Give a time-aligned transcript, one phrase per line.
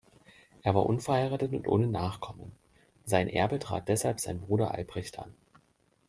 [0.63, 2.53] Er war unverheiratet und ohne Nachkommen,
[3.05, 5.35] sein Erbe trat deshalb sein Bruder Albrecht an.